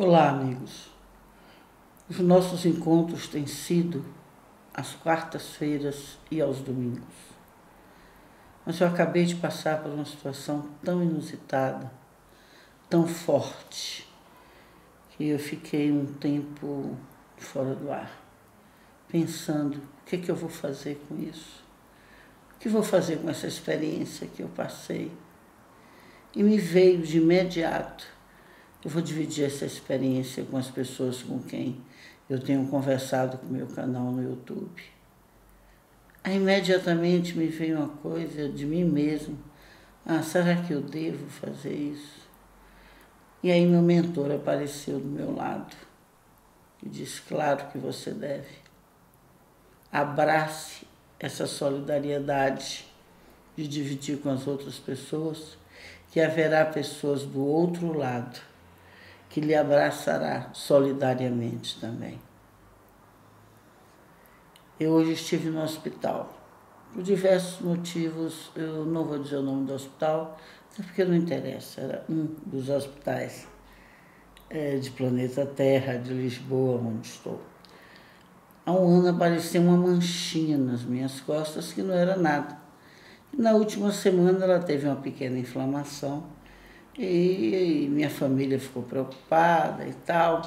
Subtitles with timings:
[0.00, 0.90] Olá, amigos.
[2.08, 4.04] Os nossos encontros têm sido
[4.72, 7.02] às quartas-feiras e aos domingos.
[8.64, 11.90] Mas eu acabei de passar por uma situação tão inusitada,
[12.88, 14.08] tão forte,
[15.10, 16.96] que eu fiquei um tempo
[17.36, 18.22] fora do ar,
[19.08, 21.60] pensando: o que, é que eu vou fazer com isso?
[22.54, 25.10] O que vou fazer com essa experiência que eu passei?
[26.36, 28.17] E me veio de imediato.
[28.84, 31.80] Eu vou dividir essa experiência com as pessoas com quem
[32.30, 34.82] eu tenho conversado com meu canal no YouTube.
[36.22, 39.36] Aí imediatamente me veio uma coisa de mim mesmo.
[40.06, 42.28] Ah, será que eu devo fazer isso?
[43.42, 45.74] E aí meu mentor apareceu do meu lado
[46.80, 48.58] e disse, claro que você deve.
[49.90, 50.86] Abrace
[51.18, 52.86] essa solidariedade
[53.56, 55.58] de dividir com as outras pessoas,
[56.12, 58.47] que haverá pessoas do outro lado
[59.28, 62.18] que lhe abraçará solidariamente também.
[64.78, 66.32] Eu hoje estive no hospital.
[66.92, 70.38] Por diversos motivos, eu não vou dizer o nome do hospital,
[70.72, 73.46] até porque não interessa, era um dos hospitais
[74.48, 77.40] é, de planeta Terra, de Lisboa, onde estou.
[78.64, 82.58] Há um ano apareceu uma manchinha nas minhas costas que não era nada.
[83.32, 86.24] E na última semana ela teve uma pequena inflamação
[86.98, 90.42] e, minha família ficou preocupada e tal.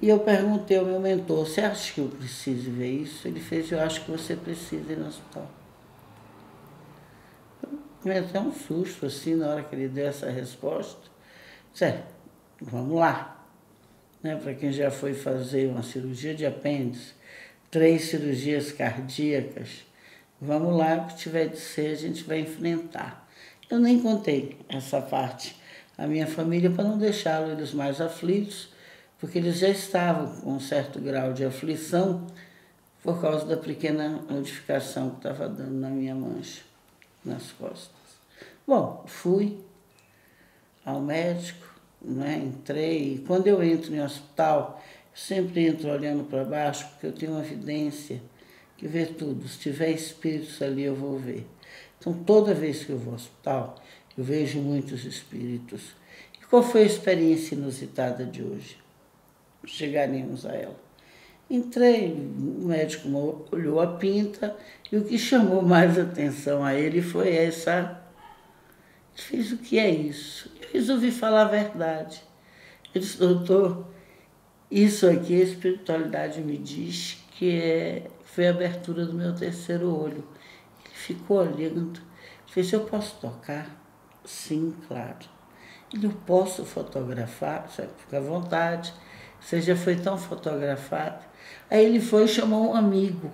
[0.00, 3.26] E eu perguntei ao meu mentor, você acha que eu preciso ver isso?
[3.26, 5.50] Ele fez, eu acho que você precisa ir no hospital.
[8.04, 11.00] Me até um susto assim na hora que ele deu essa resposta.
[11.72, 11.94] Disse,
[12.60, 13.44] vamos lá.
[14.22, 17.14] Né, Para quem já foi fazer uma cirurgia de apêndice,
[17.70, 19.84] três cirurgias cardíacas,
[20.40, 23.25] vamos lá, o que tiver de ser, a gente vai enfrentar.
[23.68, 25.56] Eu nem contei essa parte
[25.98, 28.68] à minha família para não deixá-los eles mais aflitos
[29.18, 32.26] porque eles já estavam com um certo grau de aflição
[33.02, 36.62] por causa da pequena modificação que estava dando na minha mancha,
[37.24, 37.90] nas costas.
[38.66, 39.58] Bom, fui
[40.84, 41.66] ao médico,
[42.00, 44.82] né, entrei, e quando eu entro em hospital,
[45.14, 48.20] sempre entro olhando para baixo, porque eu tenho uma evidência
[48.76, 49.48] que vê tudo.
[49.48, 51.46] Se tiver espíritos ali, eu vou ver.
[51.98, 53.82] Então, toda vez que eu vou ao hospital,
[54.16, 55.94] eu vejo muitos espíritos.
[56.40, 58.86] E qual foi a experiência inusitada de hoje?
[59.66, 60.78] chegaríamos a ela.
[61.48, 64.56] Entrei, o médico olhou a pinta
[64.90, 68.00] e o que chamou mais atenção a ele foi essa.
[69.14, 70.50] Fez o que é isso?
[70.60, 72.22] Eu resolvi falar a verdade.
[72.94, 73.86] Ele disse, doutor,
[74.70, 80.24] isso aqui a espiritualidade me diz que é, foi a abertura do meu terceiro olho.
[81.06, 82.00] Ficou olhando.
[82.48, 83.70] Fez, eu posso tocar?
[84.24, 85.28] Sim, claro.
[86.02, 87.68] Eu posso fotografar?
[87.68, 88.92] Fica à vontade.
[89.40, 91.24] Você já foi tão fotografado.
[91.70, 93.30] Aí ele foi e chamou um amigo.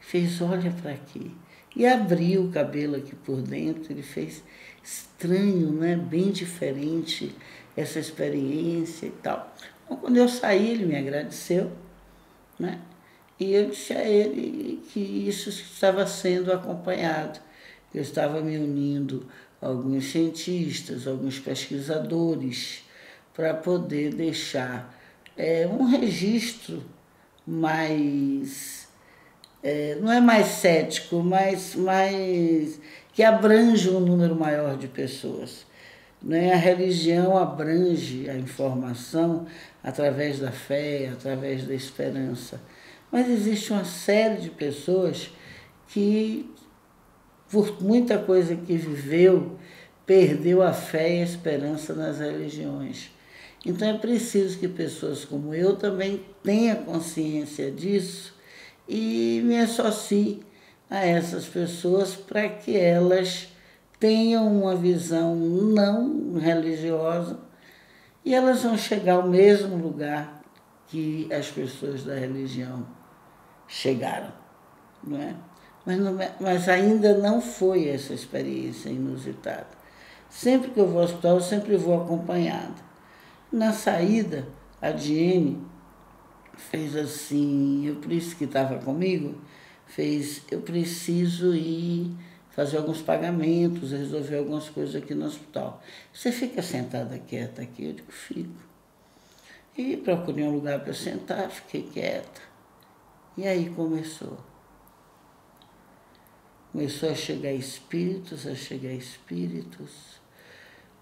[0.00, 1.36] Fez, olha para aqui.
[1.76, 3.92] E abriu o cabelo aqui por dentro.
[3.92, 4.42] Ele fez
[4.82, 5.94] estranho, né?
[5.94, 7.36] bem diferente
[7.76, 9.54] essa experiência e tal.
[9.84, 11.70] Então, quando eu saí, ele me agradeceu.
[12.58, 12.80] Né?
[13.40, 17.40] E eu disse a ele que isso estava sendo acompanhado.
[17.92, 19.26] Eu estava me unindo
[19.62, 22.84] a alguns cientistas, alguns pesquisadores,
[23.34, 24.94] para poder deixar
[25.38, 26.84] é, um registro
[27.46, 28.86] mais.
[29.62, 32.78] É, não é mais cético, mas mais
[33.14, 35.64] que abrange um número maior de pessoas.
[36.22, 36.52] Né?
[36.52, 39.46] A religião abrange a informação
[39.82, 42.60] através da fé, através da esperança.
[43.10, 45.30] Mas existe uma série de pessoas
[45.88, 46.48] que,
[47.50, 49.58] por muita coisa que viveu,
[50.06, 53.10] perdeu a fé e a esperança nas religiões.
[53.64, 58.34] Então é preciso que pessoas como eu também tenham consciência disso
[58.88, 60.40] e me associe
[60.88, 63.48] a essas pessoas para que elas
[63.98, 67.38] tenham uma visão não religiosa
[68.24, 70.42] e elas vão chegar ao mesmo lugar
[70.88, 72.86] que as pessoas da religião
[73.70, 74.32] chegaram,
[75.02, 75.34] não é?
[75.86, 79.68] Mas, não, é, mas ainda não foi essa experiência inusitada.
[80.28, 82.90] Sempre que eu vou ao hospital, eu sempre vou acompanhada.
[83.50, 84.46] Na saída,
[84.82, 85.64] a Diene
[86.56, 89.40] fez assim, eu isso que estava comigo,
[89.86, 92.14] fez, eu preciso ir
[92.50, 95.82] fazer alguns pagamentos, resolver algumas coisas aqui no hospital.
[96.12, 97.86] Você fica sentada quieta aqui?
[97.86, 98.70] Eu digo, fico.
[99.76, 102.49] E procurei um lugar para sentar, fiquei quieta.
[103.40, 104.38] E aí começou.
[106.72, 110.20] Começou a chegar espíritos, a chegar espíritos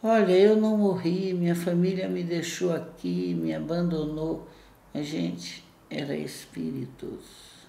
[0.00, 4.48] Olha, eu não morri, minha família me deixou aqui, me abandonou.
[4.94, 7.66] Mas, gente, era espíritos.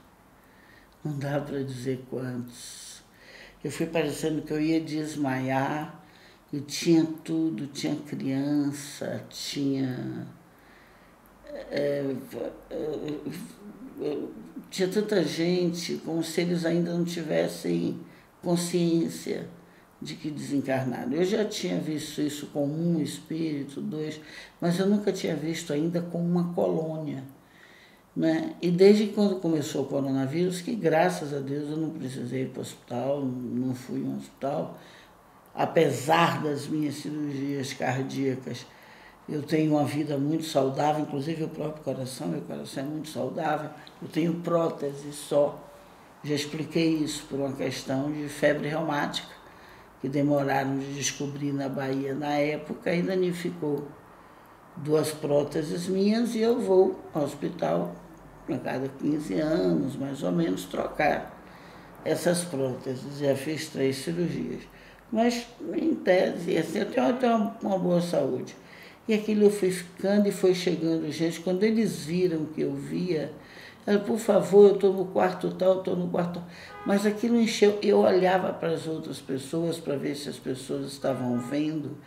[1.04, 3.02] Não dá para dizer quantos.
[3.64, 6.06] Eu fui parecendo que eu ia desmaiar.
[6.54, 10.28] Eu tinha tudo, tinha criança, tinha.
[11.72, 12.04] É,
[14.70, 18.00] tinha tanta gente, como se eles ainda não tivessem
[18.42, 19.48] consciência
[20.02, 21.12] de que desencarnaram.
[21.12, 24.20] Eu já tinha visto isso com um espírito, dois,
[24.62, 27.24] mas eu nunca tinha visto ainda com uma colônia.
[28.16, 28.56] Né?
[28.62, 32.60] E desde quando começou o coronavírus, que graças a Deus eu não precisei ir para
[32.60, 34.80] o hospital, não fui em um hospital,
[35.54, 38.66] apesar das minhas cirurgias cardíacas,
[39.32, 43.70] eu tenho uma vida muito saudável, inclusive o próprio coração, meu coração é muito saudável,
[44.02, 45.68] eu tenho prótese só.
[46.24, 49.30] Já expliquei isso por uma questão de febre reumática
[50.02, 53.88] que demoraram de descobrir na Bahia na época e danificou
[54.78, 57.96] duas próteses minhas e eu vou ao hospital
[58.50, 61.38] a cada 15 anos, mais ou menos, trocar
[62.04, 63.20] essas próteses.
[63.20, 64.62] Já fiz três cirurgias.
[65.12, 68.56] Mas, em tese, assim, eu tenho, eu tenho uma, uma boa saúde.
[69.10, 71.40] E aquilo fui ficando e foi chegando gente.
[71.40, 73.32] Quando eles viram que eu via,
[73.84, 76.40] ela, por favor, eu estou no quarto tal, estou no quarto.
[76.86, 77.80] Mas aquilo encheu.
[77.82, 81.98] Eu olhava para as outras pessoas para ver se as pessoas estavam vendo.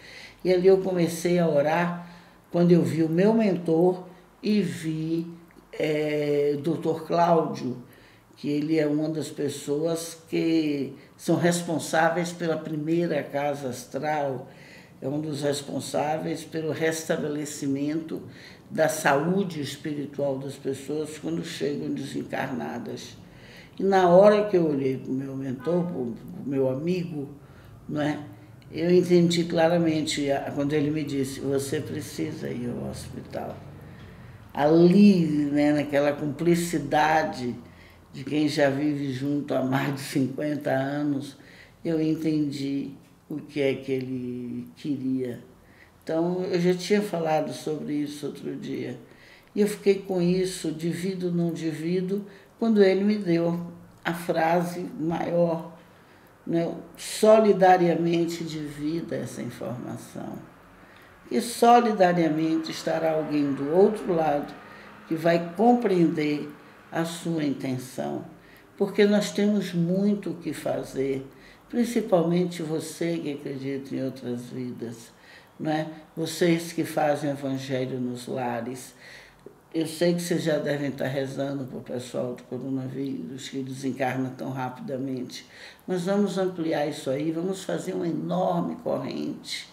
[0.44, 2.08] E ali eu comecei a orar
[2.52, 4.04] quando eu vi o meu mentor
[4.40, 5.26] e vi
[5.72, 7.82] é, o doutor Cláudio,
[8.36, 14.46] que ele é uma das pessoas que são responsáveis pela primeira casa astral,
[15.02, 18.22] é um dos responsáveis pelo restabelecimento
[18.70, 23.16] da saúde espiritual das pessoas quando chegam desencarnadas.
[23.78, 26.14] E na hora que eu olhei para o meu mentor, para o
[26.46, 27.28] meu amigo,
[27.88, 28.18] não é?
[28.70, 33.56] eu entendi claramente quando ele me disse: você precisa ir ao hospital.
[34.54, 37.54] Ali, né, naquela cumplicidade
[38.12, 41.36] de quem já vive junto há mais de 50 anos,
[41.84, 42.92] eu entendi
[43.34, 45.42] o que é que ele queria
[46.02, 48.98] então, eu já tinha falado sobre isso outro dia.
[49.54, 52.26] E eu fiquei com isso, divido, não divido,
[52.58, 53.60] quando ele me deu
[54.04, 55.72] a frase maior,
[56.44, 56.74] né?
[56.96, 60.38] solidariamente divida essa informação.
[61.30, 64.52] E solidariamente estará alguém do outro lado
[65.06, 66.50] que vai compreender
[66.90, 68.24] a sua intenção,
[68.76, 71.24] porque nós temos muito o que fazer,
[71.72, 75.10] principalmente você que acredita em outras vidas
[75.58, 75.86] né?
[76.16, 78.94] vocês que fazem evangelho nos lares.
[79.72, 84.34] Eu sei que vocês já devem estar rezando para o pessoal do coronavírus, que desencarna
[84.36, 85.46] tão rapidamente.
[85.86, 89.68] Mas vamos ampliar isso aí, vamos fazer uma enorme corrente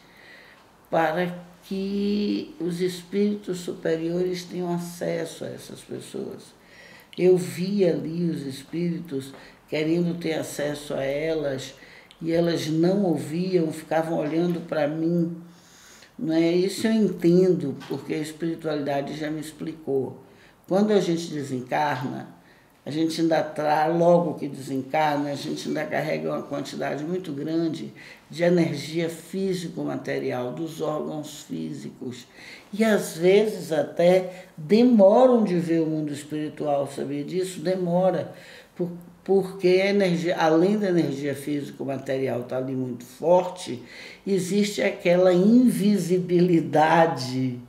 [0.90, 6.44] para que os espíritos superiores tenham acesso a essas pessoas.
[7.18, 9.34] Eu vi ali os espíritos
[9.68, 11.74] querendo ter acesso a elas
[12.21, 15.36] e elas não ouviam, ficavam olhando para mim
[16.19, 16.51] não é?
[16.51, 20.21] Isso eu entendo, porque a espiritualidade já me explicou.
[20.68, 22.27] Quando a gente desencarna,
[22.86, 27.94] a gente ainda traz, logo que desencarna, a gente ainda carrega uma quantidade muito grande
[28.30, 32.27] de energia físico-material, dos órgãos físicos.
[32.74, 37.62] E às vezes até demoram de ver o mundo espiritual, sabia disso?
[37.62, 38.34] Demora,
[39.29, 43.79] porque energia, além da energia físico-material estar tá ali muito forte,
[44.25, 47.59] existe aquela invisibilidade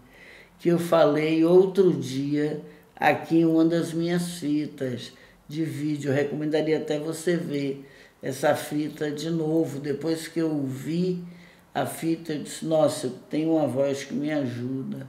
[0.59, 2.63] que eu falei outro dia
[2.97, 5.13] aqui em uma das minhas fitas
[5.47, 6.11] de vídeo.
[6.11, 7.87] Eu recomendaria até você ver
[8.23, 9.81] essa fita de novo.
[9.81, 11.23] Depois que eu vi
[11.75, 15.07] a fita, eu disse, nossa, tem uma voz que me ajuda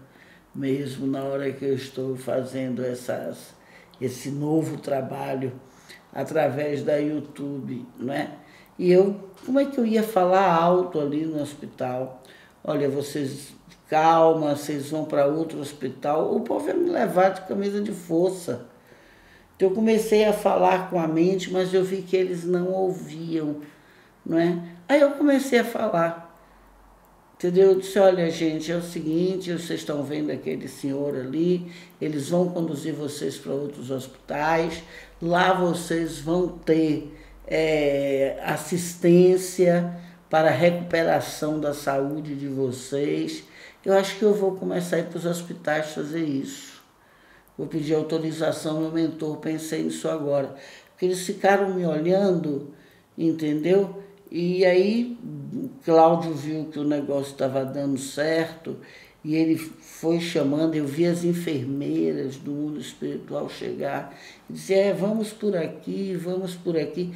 [0.53, 3.53] mesmo na hora que eu estou fazendo essas,
[4.01, 5.53] esse novo trabalho
[6.13, 8.31] através da YouTube, não é?
[8.77, 12.23] E eu, como é que eu ia falar alto ali no hospital?
[12.63, 13.53] Olha, vocês
[13.91, 16.33] calma, vocês vão para outro hospital.
[16.33, 18.65] O povo ia me levar de camisa de força.
[19.55, 23.57] Então eu comecei a falar com a mente, mas eu vi que eles não ouviam,
[24.25, 24.57] não é?
[24.87, 26.30] Aí eu comecei a falar.
[27.41, 27.71] Entendeu?
[27.71, 32.47] Eu disse, olha gente, é o seguinte, vocês estão vendo aquele senhor ali, eles vão
[32.49, 34.83] conduzir vocês para outros hospitais,
[35.19, 37.11] lá vocês vão ter
[37.47, 39.91] é, assistência
[40.29, 43.43] para a recuperação da saúde de vocês.
[43.83, 46.79] Eu acho que eu vou começar a ir para os hospitais fazer isso.
[47.57, 50.53] Vou pedir autorização ao meu mentor, pensei nisso agora.
[50.91, 52.71] Porque eles ficaram me olhando,
[53.17, 53.99] entendeu?
[54.31, 55.17] E aí
[55.83, 58.77] Cláudio viu que o negócio estava dando certo
[59.23, 64.17] e ele foi chamando, eu vi as enfermeiras do mundo espiritual chegar
[64.49, 67.13] e dizer, é, vamos por aqui, vamos por aqui.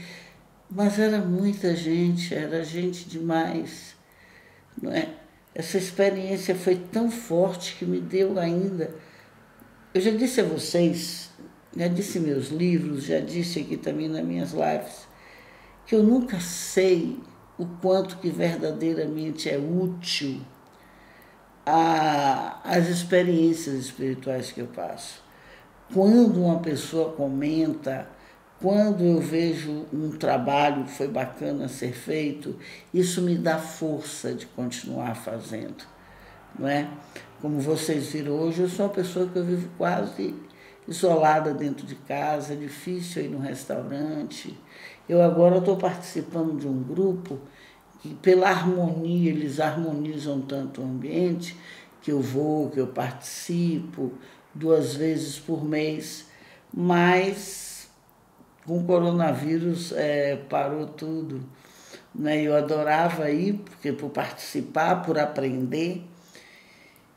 [0.69, 3.95] Mas era muita gente, era gente demais.
[4.81, 5.09] Não é?
[5.53, 8.93] Essa experiência foi tão forte que me deu ainda.
[9.93, 11.29] Eu já disse a vocês,
[11.75, 15.07] já disse em meus livros, já disse aqui também nas minhas lives,
[15.85, 17.19] que eu nunca sei
[17.57, 20.41] o quanto que verdadeiramente é útil
[21.65, 25.23] a, as experiências espirituais que eu passo.
[25.93, 28.07] Quando uma pessoa comenta,
[28.59, 32.57] quando eu vejo um trabalho que foi bacana ser feito,
[32.93, 35.83] isso me dá força de continuar fazendo,
[36.57, 36.89] não é?
[37.41, 40.33] Como vocês viram hoje, eu sou uma pessoa que eu vivo quase
[40.87, 44.57] isolada dentro de casa, é difícil ir no restaurante.
[45.07, 47.39] Eu agora estou participando de um grupo
[48.01, 51.57] que, pela harmonia, eles harmonizam tanto o ambiente,
[52.01, 54.13] que eu vou, que eu participo
[54.53, 56.27] duas vezes por mês,
[56.73, 57.89] mas
[58.65, 61.43] com o coronavírus é, parou tudo.
[62.13, 62.41] Né?
[62.41, 66.03] Eu adorava ir, porque por participar, por aprender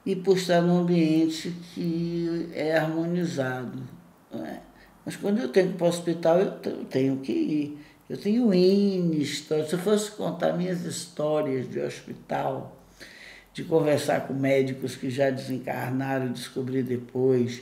[0.09, 3.79] e por estar num ambiente que é harmonizado.
[4.33, 4.63] Né?
[5.05, 6.51] Mas quando eu tenho que ir para o hospital, eu
[6.87, 7.79] tenho que ir.
[8.09, 9.69] Eu tenho N histórias.
[9.69, 12.81] Se eu fosse contar minhas histórias de hospital,
[13.53, 17.61] de conversar com médicos que já desencarnaram e descobri depois,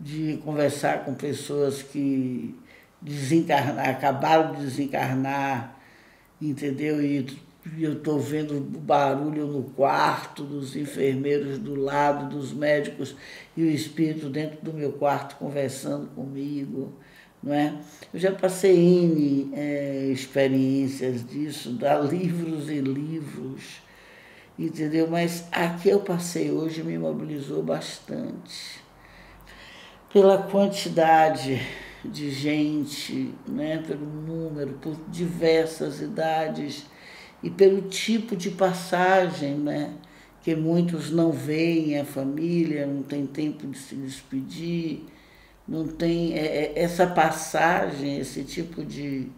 [0.00, 2.58] de conversar com pessoas que
[3.00, 5.78] desencarnar, acabaram de desencarnar,
[6.42, 7.00] entendeu?
[7.00, 7.24] E
[7.78, 13.16] eu estou vendo barulho no quarto dos enfermeiros do lado, dos médicos,
[13.56, 16.92] e o espírito dentro do meu quarto conversando comigo
[17.44, 17.74] não é?
[18.12, 23.82] Eu já passei N é, experiências disso, dá livros e livros,
[24.58, 25.06] entendeu?
[25.08, 28.82] Mas a que eu passei hoje me mobilizou bastante.
[30.10, 31.60] Pela quantidade
[32.02, 33.82] de gente, né?
[33.86, 36.86] pelo número, por diversas idades
[37.44, 39.94] e pelo tipo de passagem, né?
[40.42, 45.04] que muitos não veem a família, não tem tempo de se despedir
[45.66, 49.28] não tem é, é, essa passagem, esse tipo de,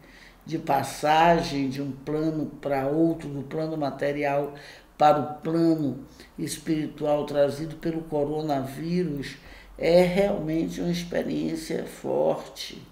[0.44, 4.54] de passagem de um plano para outro, do plano material
[4.98, 6.04] para o plano
[6.38, 9.36] espiritual trazido pelo coronavírus,
[9.78, 12.82] é realmente uma experiência forte.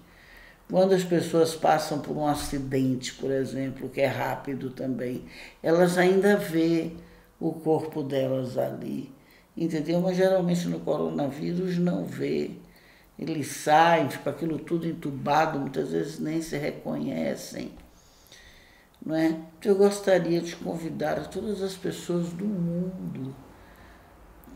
[0.69, 5.23] Quando as pessoas passam por um acidente, por exemplo, que é rápido também,
[5.61, 6.91] elas ainda vê
[7.39, 9.13] o corpo delas ali,
[9.55, 10.01] entendeu?
[10.01, 12.51] Mas geralmente no coronavírus não vê.
[13.17, 17.71] Eles saem, ficam aquilo tudo entubado, muitas vezes nem se reconhecem.
[19.05, 19.27] Não é?
[19.27, 23.35] Então, eu gostaria de convidar todas as pessoas do mundo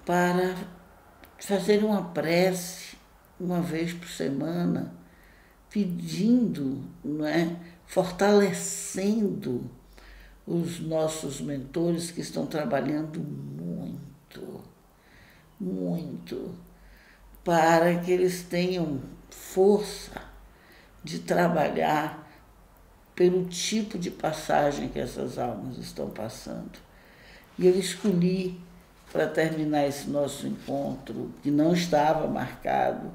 [0.05, 0.55] para
[1.37, 2.97] fazer uma prece
[3.39, 4.98] uma vez por semana,
[5.69, 7.55] pedindo, não é?
[7.89, 9.69] fortalecendo
[10.45, 14.63] os nossos mentores que estão trabalhando muito,
[15.59, 16.55] muito
[17.43, 20.21] para que eles tenham força
[21.03, 22.27] de trabalhar
[23.15, 26.79] pelo tipo de passagem que essas almas estão passando.
[27.57, 28.59] E eu escolhi,
[29.11, 33.11] para terminar esse nosso encontro, que não estava marcado,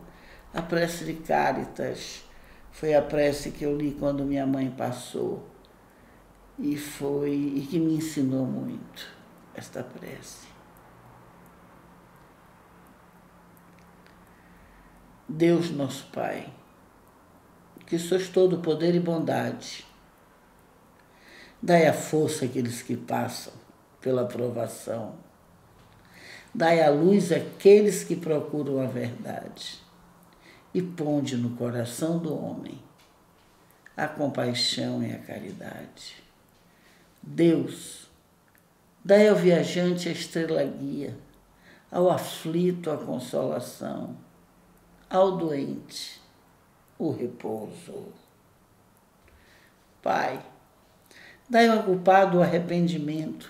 [0.53, 2.25] a prece de Cáritas.
[2.75, 5.49] Foi a prece que eu li quando minha mãe passou.
[6.59, 9.09] E foi e que me ensinou muito
[9.55, 10.49] esta prece.
[15.29, 16.53] Deus nosso Pai,
[17.87, 19.87] que sois todo poder e bondade,
[21.63, 23.53] dai a força àqueles que passam
[24.01, 25.15] pela provação,
[26.53, 29.84] dai a luz àqueles que procuram a verdade
[30.75, 32.83] e ponde no coração do homem
[33.97, 36.17] a compaixão e a caridade.
[37.23, 38.11] Deus,
[39.05, 41.17] dai ao viajante a estrela guia,
[41.91, 44.17] ao aflito a consolação
[45.09, 46.21] ao doente
[46.99, 48.09] o repouso.
[50.03, 50.45] Pai,
[51.49, 53.49] dai ao culpado o arrependimento,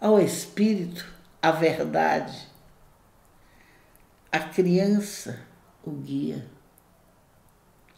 [0.00, 1.06] ao espírito
[1.40, 2.48] a verdade,
[4.32, 5.38] à criança
[5.86, 6.46] o guia,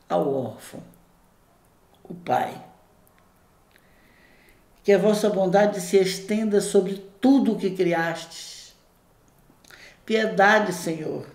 [0.09, 0.83] ao órfão
[2.09, 2.65] o Pai.
[4.83, 8.75] Que a vossa bondade se estenda sobre tudo o que criastes.
[10.05, 11.27] Piedade, Senhor,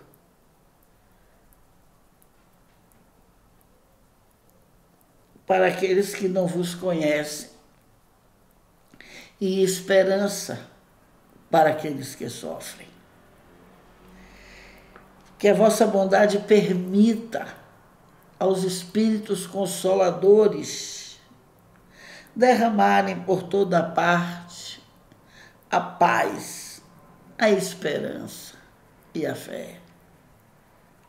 [5.46, 7.50] para aqueles que não vos conhecem
[9.38, 10.66] e esperança
[11.50, 12.91] para aqueles que sofrem.
[15.42, 17.48] Que a vossa bondade permita
[18.38, 21.20] aos espíritos consoladores
[22.32, 24.80] derramarem por toda parte
[25.68, 26.80] a paz,
[27.36, 28.54] a esperança
[29.12, 29.80] e a fé.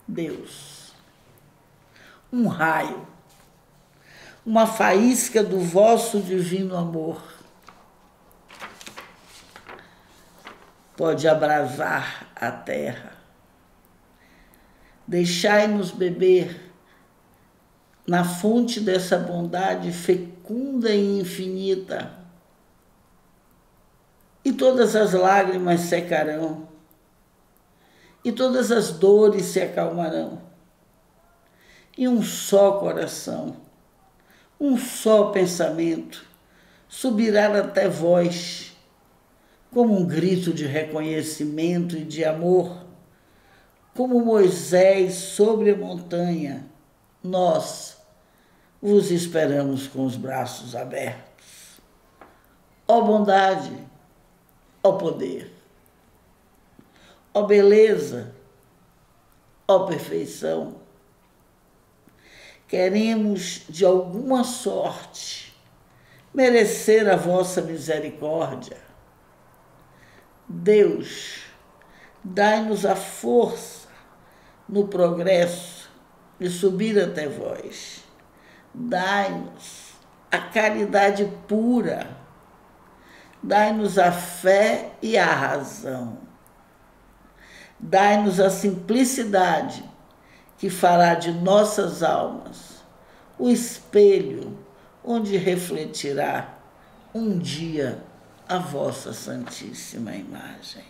[0.08, 0.96] Deus,
[2.32, 3.08] um raio,
[4.44, 7.22] uma faísca do vosso divino amor
[10.98, 13.13] pode abrasar a terra.
[15.08, 16.72] Deixai-nos beber
[18.08, 22.12] na fonte dessa bondade fecunda e infinita,
[24.44, 26.68] e todas as lágrimas secarão,
[28.24, 30.42] e todas as dores se acalmarão,
[31.98, 33.56] e um só coração,
[34.60, 36.26] um só pensamento
[36.88, 38.78] subirá até vós,
[39.72, 42.83] como um grito de reconhecimento e de amor,
[43.94, 46.66] como Moisés sobre a montanha,
[47.24, 47.98] nós
[48.82, 51.80] vos esperamos com os braços abertos.
[52.88, 53.78] Ó bondade,
[54.82, 55.54] ó poder,
[57.34, 58.34] ó beleza,
[59.68, 60.82] ó perfeição.
[62.68, 65.56] Queremos, de alguma sorte,
[66.34, 68.78] merecer a vossa misericórdia.
[70.50, 71.44] Deus,
[72.24, 73.83] dai-nos a força
[74.68, 75.90] no progresso
[76.40, 78.04] de subir até vós
[78.74, 79.94] Dai-nos
[80.32, 82.08] a caridade pura,
[83.42, 86.18] dai-nos a fé e a razão.
[87.80, 89.84] Dai-nos a simplicidade
[90.58, 92.84] que fará de nossas almas
[93.38, 94.58] o espelho
[95.04, 96.58] onde refletirá
[97.14, 98.02] um dia
[98.48, 100.86] a vossa Santíssima Imagem.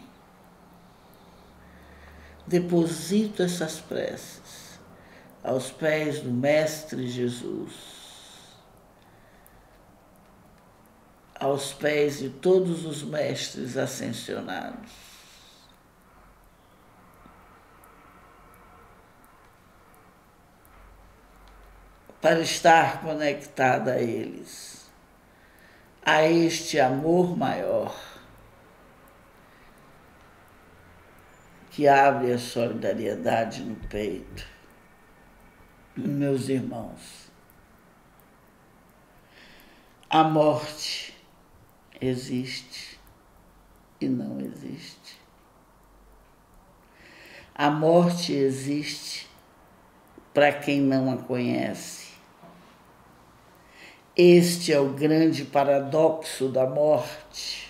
[2.46, 4.64] Deposito essas preces
[5.44, 7.74] aos pés do Mestre Jesus,
[11.36, 14.90] aos pés de todos os mestres ascensionados.
[22.22, 24.90] Para estar conectada a eles,
[26.02, 27.94] a este amor maior
[31.74, 34.54] que abre a solidariedade no peito
[35.96, 37.32] meus irmãos,
[40.10, 41.16] a morte
[42.02, 43.00] existe
[44.02, 45.22] e não existe.
[47.54, 49.30] A morte existe
[50.34, 52.14] para quem não a conhece.
[54.16, 57.63] Este é o grande paradoxo da morte.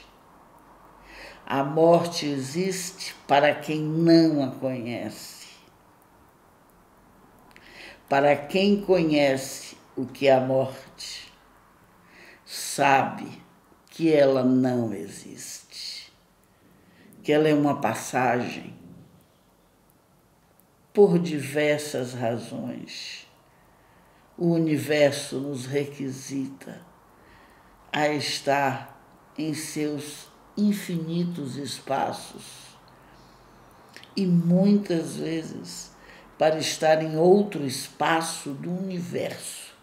[1.56, 5.50] A morte existe para quem não a conhece.
[8.10, 11.32] Para quem conhece o que é a morte,
[12.44, 13.40] sabe
[13.92, 16.12] que ela não existe,
[17.22, 18.74] que ela é uma passagem
[20.92, 23.28] por diversas razões.
[24.36, 26.82] O universo nos requisita
[27.92, 29.00] a estar
[29.38, 32.44] em seus infinitos espaços
[34.16, 35.92] e muitas vezes
[36.38, 39.74] para estar em outro espaço do universo.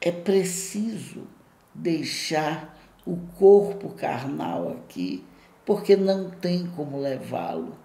[0.00, 1.26] É preciso
[1.74, 5.24] deixar o corpo carnal aqui,
[5.64, 7.76] porque não tem como levá-lo.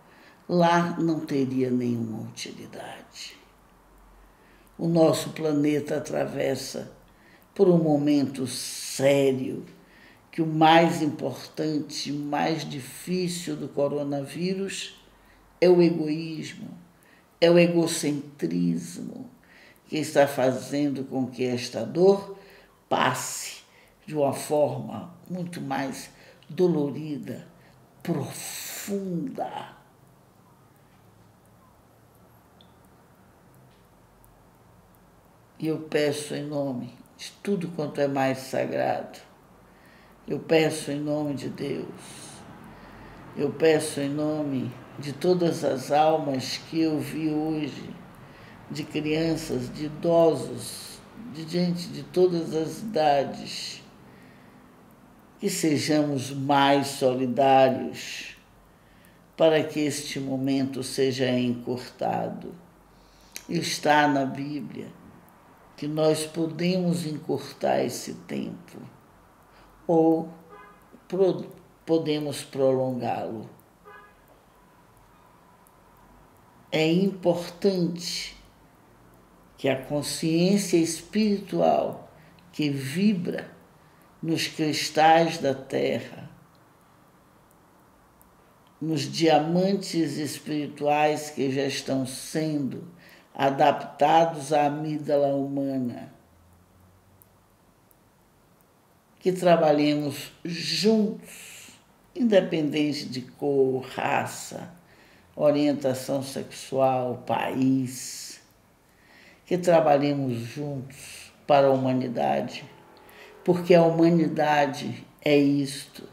[0.49, 3.37] Lá não teria nenhuma utilidade.
[4.77, 6.91] O nosso planeta atravessa
[7.53, 9.65] por um momento sério
[10.37, 15.03] que o mais importante, mais difícil do coronavírus
[15.59, 16.69] é o egoísmo
[17.41, 19.27] é o egocentrismo
[19.87, 22.37] que está fazendo com que esta dor
[22.87, 23.63] passe
[24.05, 26.11] de uma forma muito mais
[26.47, 27.47] dolorida,
[28.03, 29.75] profunda.
[35.57, 39.26] E eu peço em nome de tudo quanto é mais sagrado,
[40.27, 41.85] eu peço em nome de Deus,
[43.37, 47.89] eu peço em nome de todas as almas que eu vi hoje,
[48.69, 50.99] de crianças, de idosos,
[51.33, 53.81] de gente de todas as idades,
[55.39, 58.35] que sejamos mais solidários
[59.37, 62.53] para que este momento seja encurtado.
[63.47, 64.87] Está na Bíblia
[65.77, 68.96] que nós podemos encurtar esse tempo
[69.87, 70.29] ou
[71.85, 73.49] podemos prolongá-lo.
[76.69, 78.35] É importante
[79.57, 82.11] que a consciência espiritual
[82.51, 83.49] que vibra
[84.21, 86.29] nos cristais da terra,
[88.79, 92.87] nos diamantes espirituais que já estão sendo
[93.33, 96.13] adaptados à amígdala humana,
[99.27, 101.77] que trabalhemos juntos,
[102.15, 104.69] independente de cor, raça,
[105.35, 108.39] orientação sexual, país,
[109.45, 112.63] que trabalhemos juntos para a humanidade,
[113.43, 116.07] porque a humanidade é isto,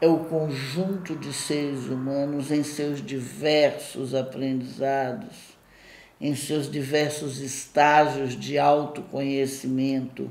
[0.00, 5.56] é o conjunto de seres humanos em seus diversos aprendizados,
[6.20, 10.28] em seus diversos estágios de autoconhecimento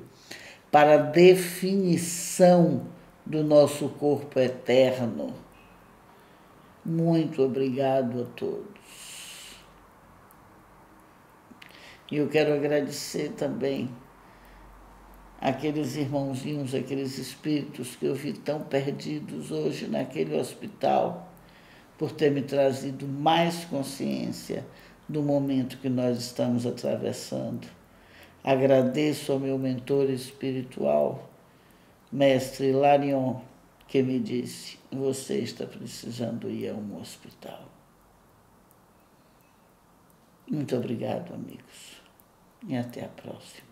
[0.76, 2.86] para a definição
[3.26, 5.34] do nosso corpo eterno.
[6.84, 9.56] Muito obrigado a todos.
[12.12, 13.90] E eu quero agradecer também
[15.40, 21.32] aqueles irmãozinhos, aqueles espíritos que eu vi tão perdidos hoje naquele hospital,
[21.98, 24.68] por ter me trazido mais consciência
[25.08, 27.66] do momento que nós estamos atravessando.
[28.46, 31.28] Agradeço ao meu mentor espiritual,
[32.12, 33.42] mestre Larion,
[33.88, 37.68] que me disse: Você está precisando ir a um hospital.
[40.48, 42.00] Muito obrigado, amigos,
[42.68, 43.65] e até a próxima.